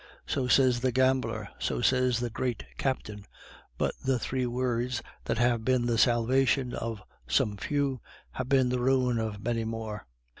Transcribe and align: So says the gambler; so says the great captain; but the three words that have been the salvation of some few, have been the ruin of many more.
So 0.25 0.47
says 0.47 0.79
the 0.79 0.91
gambler; 0.91 1.49
so 1.59 1.79
says 1.81 2.21
the 2.21 2.31
great 2.31 2.65
captain; 2.79 3.27
but 3.77 3.93
the 4.03 4.17
three 4.17 4.47
words 4.47 5.03
that 5.25 5.37
have 5.37 5.63
been 5.63 5.85
the 5.85 5.99
salvation 5.99 6.73
of 6.73 7.03
some 7.27 7.55
few, 7.55 8.01
have 8.31 8.49
been 8.49 8.69
the 8.69 8.79
ruin 8.79 9.19
of 9.19 9.43
many 9.43 9.63
more. 9.63 10.07